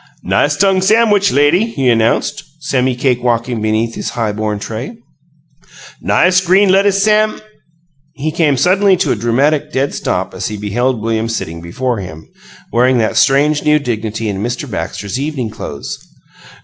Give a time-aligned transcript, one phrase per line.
[0.23, 4.97] "Nice tongue samwich, lady!" he announced, semi cake walking beneath his high borne tray.
[6.01, 7.39] "Nice green lettuce sam"
[8.23, 12.27] He came suddenly to a dramatic dead stop as he beheld William sitting before him,
[12.73, 14.67] wearing that strange new dignity and Mr.
[14.67, 15.99] Baxter's evening clothes.